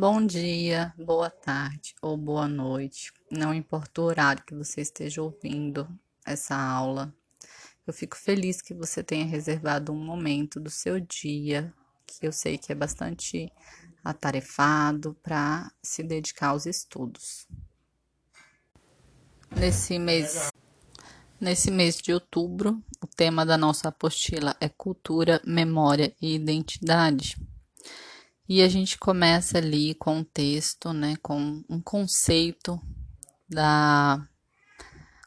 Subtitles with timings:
[0.00, 5.88] Bom dia, boa tarde ou boa noite, não importa o horário que você esteja ouvindo
[6.24, 7.12] essa aula.
[7.84, 11.74] Eu fico feliz que você tenha reservado um momento do seu dia,
[12.06, 13.52] que eu sei que é bastante
[14.04, 17.48] atarefado, para se dedicar aos estudos.
[19.50, 20.52] Nesse mês,
[21.40, 27.47] nesse mês de outubro, o tema da nossa apostila é Cultura, Memória e Identidade.
[28.48, 32.80] E a gente começa ali com um texto, né, com um conceito
[33.46, 34.26] da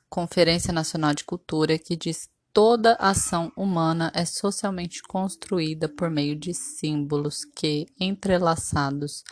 [0.10, 6.52] Conferência Nacional de Cultura que diz toda ação humana é socialmente construída por meio de
[6.52, 9.24] símbolos que, entrelaçados,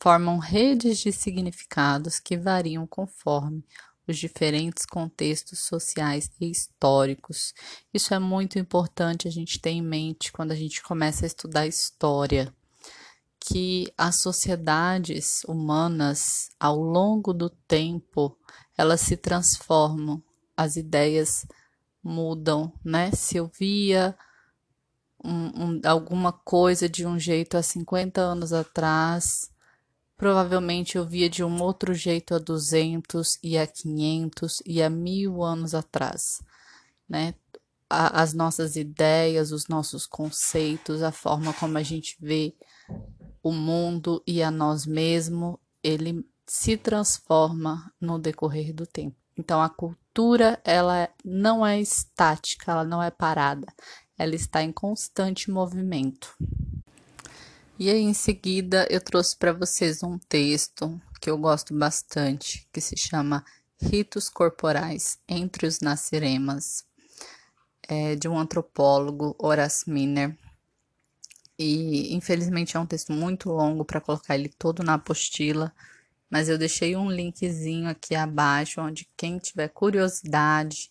[0.00, 3.64] formam redes de significados que variam conforme
[4.06, 7.52] os diferentes contextos sociais e históricos.
[7.92, 11.66] Isso é muito importante a gente ter em mente quando a gente começa a estudar
[11.66, 12.54] história
[13.52, 18.34] que as sociedades humanas, ao longo do tempo,
[18.78, 20.22] elas se transformam,
[20.56, 21.46] as ideias
[22.02, 23.12] mudam, né?
[23.12, 24.16] Se eu via
[25.22, 29.50] um, um, alguma coisa de um jeito há 50 anos atrás,
[30.16, 35.42] provavelmente eu via de um outro jeito há 200 e há 500 e há mil
[35.42, 36.40] anos atrás,
[37.06, 37.34] né?
[37.92, 42.54] as nossas ideias, os nossos conceitos, a forma como a gente vê
[43.42, 49.16] o mundo e a nós mesmos, ele se transforma no decorrer do tempo.
[49.36, 53.66] Então a cultura, ela não é estática, ela não é parada.
[54.18, 56.36] Ela está em constante movimento.
[57.78, 62.80] E aí em seguida eu trouxe para vocês um texto que eu gosto bastante, que
[62.80, 63.44] se chama
[63.80, 66.84] Ritos Corporais entre os Nasceremas,
[67.88, 70.36] é, de um antropólogo, Horace Miner.
[71.62, 75.72] E infelizmente é um texto muito longo para colocar ele todo na apostila,
[76.28, 80.90] mas eu deixei um linkzinho aqui abaixo onde quem tiver curiosidade,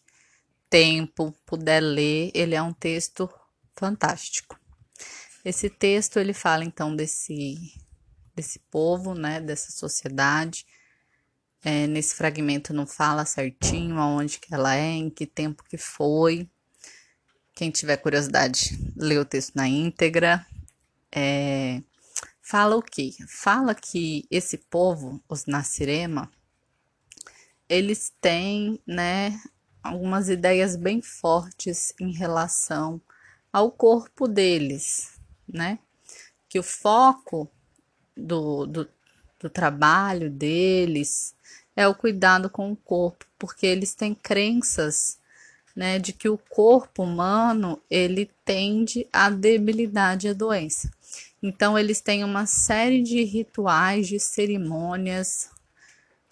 [0.70, 3.30] tempo, puder ler, ele é um texto
[3.76, 4.58] fantástico.
[5.43, 7.73] Esse texto ele fala então desse
[8.33, 10.65] desse povo, né, dessa sociedade.
[11.64, 16.49] É, nesse fragmento não fala certinho aonde que ela é, em que tempo que foi.
[17.53, 20.45] Quem tiver curiosidade, lê o texto na íntegra
[21.11, 21.82] é,
[22.42, 23.14] fala o quê?
[23.27, 26.32] Fala que esse povo, os Nasirema,
[27.67, 29.39] eles têm, né,
[29.83, 33.02] algumas ideias bem fortes em relação
[33.52, 35.80] ao corpo deles, né?
[36.48, 37.50] Que o foco
[38.16, 38.89] do, do,
[39.39, 41.36] do trabalho deles
[41.76, 45.20] é o cuidado com o corpo, porque eles têm crenças
[45.76, 50.92] né, de que o corpo humano ele tende à debilidade e à doença.
[51.41, 55.49] Então eles têm uma série de rituais, de cerimônias,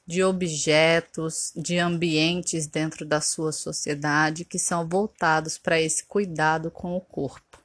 [0.06, 6.96] de objetos, de ambientes dentro da sua sociedade que são voltados para esse cuidado com
[6.96, 7.60] o corpo.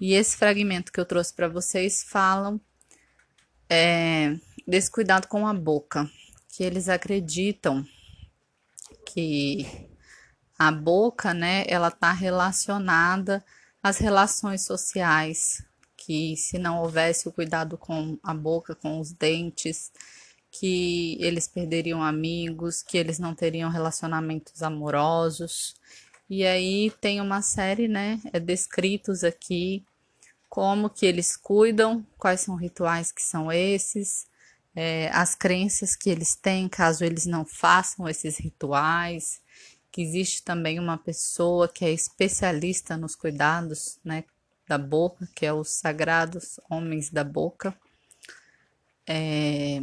[0.00, 2.60] E esse fragmento que eu trouxe para vocês falam
[3.68, 4.36] é,
[4.66, 6.10] desse cuidado com a boca,
[6.48, 7.84] que eles acreditam
[9.04, 9.66] que
[10.58, 13.44] a boca, né, ela está relacionada
[13.82, 15.62] às relações sociais,
[16.08, 19.92] que se não houvesse o cuidado com a boca, com os dentes,
[20.50, 25.74] que eles perderiam amigos, que eles não teriam relacionamentos amorosos.
[26.26, 29.84] E aí tem uma série, né, é descritos aqui
[30.48, 34.26] como que eles cuidam, quais são rituais que são esses,
[34.74, 39.42] é, as crenças que eles têm caso eles não façam esses rituais,
[39.92, 44.24] que existe também uma pessoa que é especialista nos cuidados, né,
[44.68, 47.74] da boca, que é os sagrados homens da boca.
[49.06, 49.82] É...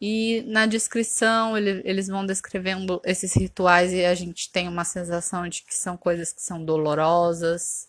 [0.00, 5.46] E na descrição ele, eles vão descrevendo esses rituais e a gente tem uma sensação
[5.46, 7.88] de que são coisas que são dolorosas,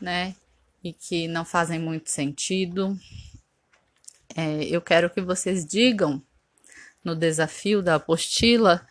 [0.00, 0.34] né?
[0.82, 2.98] E que não fazem muito sentido.
[4.36, 6.20] É, eu quero que vocês digam
[7.04, 8.84] no desafio da apostila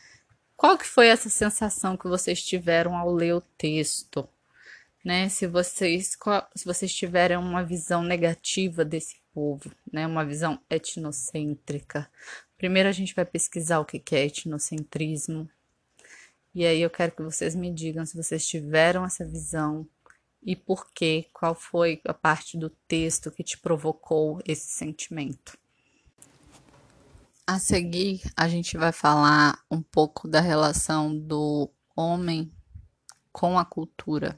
[0.57, 4.28] qual que foi essa sensação que vocês tiveram ao ler o texto?
[5.06, 5.30] Né?
[5.30, 6.18] Se vocês,
[6.56, 10.07] se vocês tiverem uma visão negativa desse povo, né?
[10.07, 12.10] Uma visão etnocêntrica.
[12.57, 15.50] Primeiro a gente vai pesquisar o que é etnocentrismo.
[16.56, 19.86] E aí eu quero que vocês me digam se vocês tiveram essa visão
[20.42, 25.57] e por quê, qual foi a parte do texto que te provocou esse sentimento.
[27.48, 32.52] A seguir, a gente vai falar um pouco da relação do homem
[33.31, 34.38] com a cultura,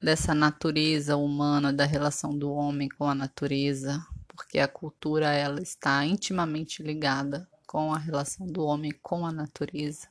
[0.00, 6.04] dessa natureza humana, da relação do homem com a natureza, porque a cultura ela está
[6.04, 10.08] intimamente ligada com a relação do homem com a natureza,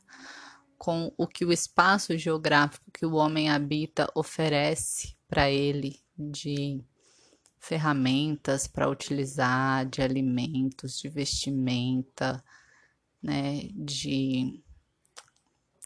[0.78, 6.84] com o que o espaço geográfico que o homem habita oferece para ele de
[7.60, 12.44] ferramentas para utilizar, de alimentos, de vestimenta,
[13.22, 14.64] né, de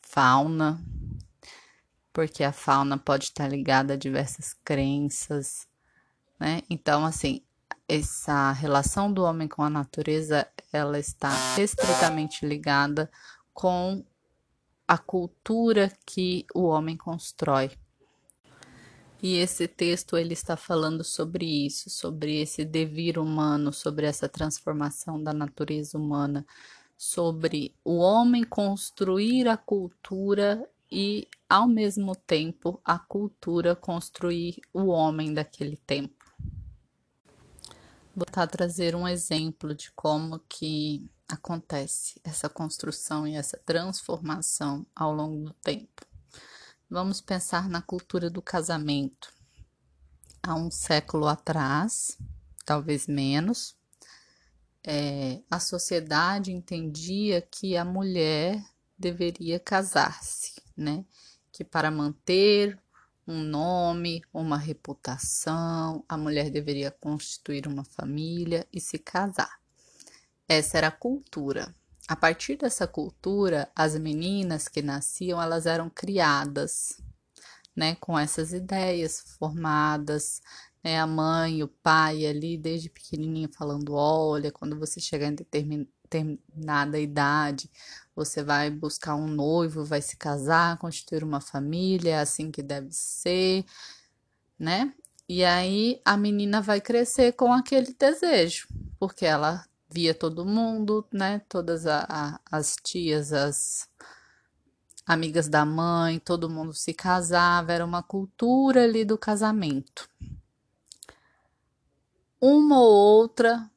[0.03, 0.83] fauna,
[2.13, 5.67] porque a fauna pode estar ligada a diversas crenças,
[6.39, 6.61] né?
[6.69, 7.41] Então, assim,
[7.87, 13.11] essa relação do homem com a natureza, ela está estritamente ligada
[13.53, 14.03] com
[14.87, 17.71] a cultura que o homem constrói.
[19.21, 25.21] E esse texto ele está falando sobre isso, sobre esse devir humano, sobre essa transformação
[25.21, 26.45] da natureza humana,
[26.97, 35.33] sobre o homem construir a cultura e, ao mesmo tempo, a cultura construir o homem
[35.33, 36.21] daquele tempo.
[38.13, 45.13] Vou tentar trazer um exemplo de como que acontece essa construção e essa transformação ao
[45.13, 46.05] longo do tempo.
[46.89, 49.33] Vamos pensar na cultura do casamento.
[50.43, 52.17] Há um século atrás,
[52.65, 53.77] talvez menos,
[54.83, 58.61] é, a sociedade entendia que a mulher
[58.97, 61.05] deveria casar-se, né?
[61.51, 62.79] Que para manter
[63.27, 69.59] um nome, uma reputação, a mulher deveria constituir uma família e se casar.
[70.47, 71.73] Essa era a cultura.
[72.07, 77.01] A partir dessa cultura, as meninas que nasciam, elas eram criadas,
[77.75, 80.41] né, com essas ideias formadas,
[80.83, 86.99] né, a mãe, o pai ali desde pequenininho falando, olha, quando você chegar em determinada
[86.99, 87.71] idade,
[88.15, 92.91] você vai buscar um noivo, vai se casar, constituir uma família, é assim que deve
[92.91, 93.65] ser,
[94.59, 94.93] né?
[95.27, 98.67] E aí a menina vai crescer com aquele desejo,
[98.99, 101.39] porque ela via todo mundo, né?
[101.47, 103.89] Todas a, a, as tias, as
[105.05, 110.09] amigas da mãe, todo mundo se casava, era uma cultura ali do casamento.
[112.41, 113.70] Uma ou outra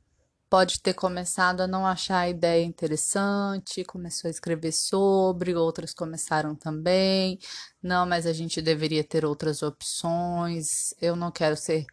[0.49, 6.55] pode ter começado a não achar a ideia interessante, começou a escrever sobre, outras começaram
[6.55, 7.38] também.
[7.82, 10.94] Não, mas a gente deveria ter outras opções.
[11.00, 11.85] Eu não quero ser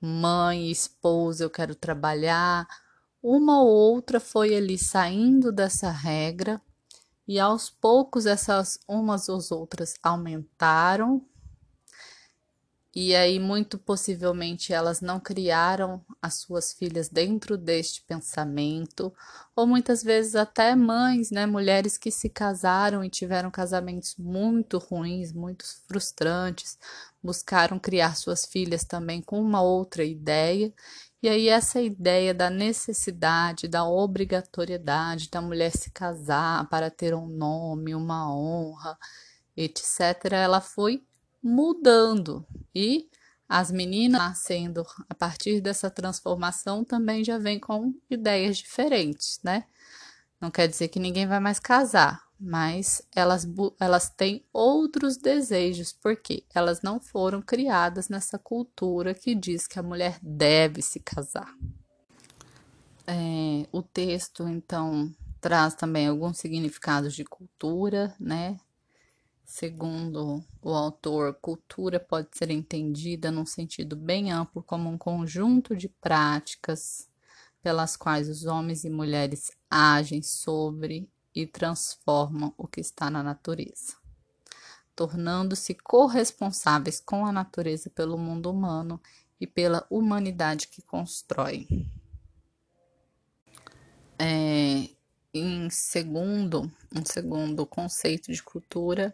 [0.00, 2.66] mãe, esposa, eu quero trabalhar.
[3.22, 6.60] Uma ou outra foi ali saindo dessa regra
[7.28, 11.24] e aos poucos essas umas ou outras aumentaram
[12.94, 19.14] e aí, muito possivelmente, elas não criaram as suas filhas dentro deste pensamento,
[19.54, 25.32] ou muitas vezes até mães, né, mulheres que se casaram e tiveram casamentos muito ruins,
[25.32, 26.76] muito frustrantes,
[27.22, 30.72] buscaram criar suas filhas também com uma outra ideia.
[31.22, 37.28] E aí, essa ideia da necessidade, da obrigatoriedade da mulher se casar para ter um
[37.28, 38.98] nome, uma honra,
[39.56, 41.04] etc., ela foi
[41.42, 43.08] mudando e
[43.48, 49.64] as meninas nascendo a partir dessa transformação também já vem com ideias diferentes, né?
[50.40, 53.46] Não quer dizer que ninguém vai mais casar, mas elas,
[53.78, 59.82] elas têm outros desejos, porque elas não foram criadas nessa cultura que diz que a
[59.82, 61.54] mulher deve se casar.
[63.06, 68.58] É, o texto, então, traz também alguns significados de cultura, né?
[69.50, 75.88] Segundo o autor, cultura pode ser entendida num sentido bem amplo como um conjunto de
[75.88, 77.08] práticas
[77.60, 83.96] pelas quais os homens e mulheres agem sobre e transformam o que está na natureza,
[84.94, 89.00] tornando-se corresponsáveis com a natureza pelo mundo humano
[89.40, 91.66] e pela humanidade que constrói.
[94.16, 94.88] É,
[95.34, 99.12] em segundo, um segundo conceito de cultura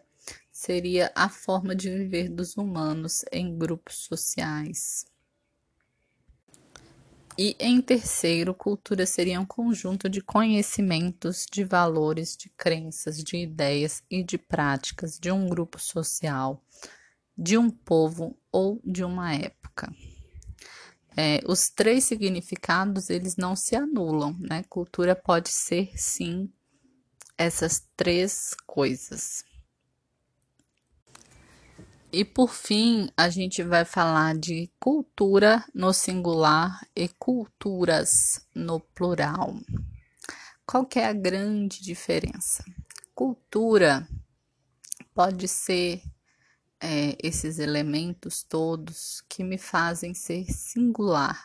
[0.57, 5.05] seria a forma de viver dos humanos em grupos sociais.
[7.37, 14.01] E em terceiro, cultura seria um conjunto de conhecimentos, de valores, de crenças, de ideias
[14.09, 16.65] e de práticas de um grupo social,
[17.37, 19.93] de um povo ou de uma época.
[21.15, 24.63] É, os três significados eles não se anulam, né?
[24.67, 26.51] Cultura pode ser sim
[27.37, 29.45] essas três coisas.
[32.17, 39.53] E por fim, a gente vai falar de cultura no singular e culturas no plural.
[40.65, 42.65] Qual é a grande diferença?
[43.13, 44.09] Cultura
[45.13, 46.01] pode ser
[46.81, 51.39] é, esses elementos todos que me fazem ser singular.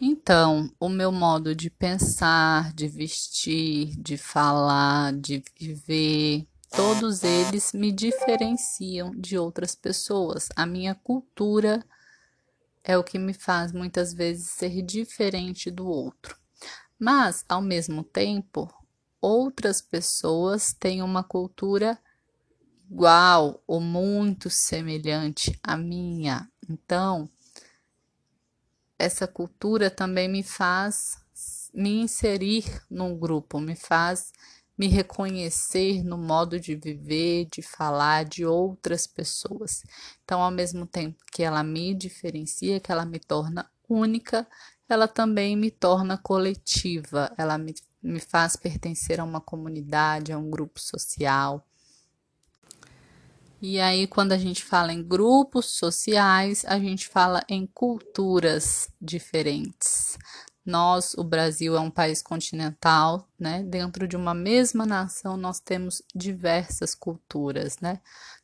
[0.00, 7.92] Então, o meu modo de pensar, de vestir, de falar, de viver, todos eles me
[7.92, 10.48] diferenciam de outras pessoas.
[10.56, 11.84] A minha cultura
[12.82, 16.36] é o que me faz muitas vezes ser diferente do outro.
[16.98, 18.72] Mas, ao mesmo tempo,
[19.20, 21.98] outras pessoas têm uma cultura
[22.90, 26.50] igual ou muito semelhante à minha.
[26.68, 27.28] Então,
[28.98, 31.22] essa cultura também me faz
[31.72, 34.32] me inserir num grupo, me faz
[34.76, 39.84] me reconhecer no modo de viver, de falar de outras pessoas.
[40.24, 44.46] Então, ao mesmo tempo que ela me diferencia, que ela me torna única,
[44.88, 50.50] ela também me torna coletiva, ela me, me faz pertencer a uma comunidade, a um
[50.50, 51.64] grupo social.
[53.62, 60.18] E aí, quando a gente fala em grupos sociais, a gente fala em culturas diferentes.
[60.64, 63.62] Nós, o Brasil, é um país continental, né?
[63.62, 68.00] Dentro de uma mesma nação, nós temos diversas culturas, né?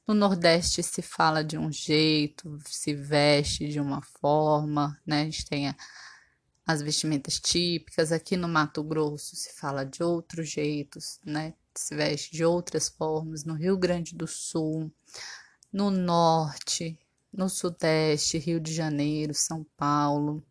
[0.06, 5.22] No Nordeste se fala de um jeito, se veste de uma forma, né?
[5.22, 5.74] A gente tem
[6.66, 8.12] as vestimentas típicas.
[8.12, 11.54] Aqui no Mato Grosso se fala de outros jeitos, né?
[11.74, 13.44] Se veste de outras formas.
[13.44, 14.92] No Rio Grande do Sul,
[15.72, 16.98] no Norte,
[17.32, 20.42] no Sudeste, Rio de Janeiro, São Paulo.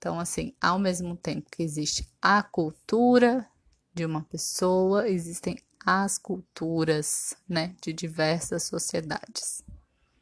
[0.00, 3.46] Então, assim, ao mesmo tempo que existe a cultura
[3.92, 9.62] de uma pessoa, existem as culturas, né, de diversas sociedades.